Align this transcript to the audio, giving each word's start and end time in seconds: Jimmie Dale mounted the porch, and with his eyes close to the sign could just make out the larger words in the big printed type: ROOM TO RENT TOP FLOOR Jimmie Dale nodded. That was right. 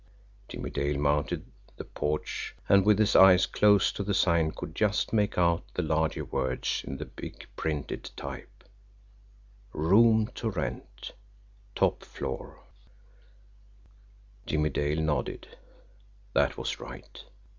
Jimmie 0.47 0.71
Dale 0.71 0.97
mounted 0.97 1.45
the 1.77 1.83
porch, 1.83 2.55
and 2.67 2.83
with 2.83 2.97
his 2.97 3.15
eyes 3.15 3.45
close 3.45 3.91
to 3.91 4.03
the 4.03 4.15
sign 4.15 4.49
could 4.49 4.73
just 4.73 5.13
make 5.13 5.37
out 5.37 5.63
the 5.75 5.83
larger 5.83 6.25
words 6.25 6.83
in 6.87 6.97
the 6.97 7.05
big 7.05 7.45
printed 7.55 8.09
type: 8.15 8.63
ROOM 9.73 10.25
TO 10.33 10.49
RENT 10.49 11.11
TOP 11.75 12.03
FLOOR 12.03 12.63
Jimmie 14.47 14.71
Dale 14.71 15.01
nodded. 15.03 15.47
That 16.33 16.57
was 16.57 16.79
right. 16.79 17.23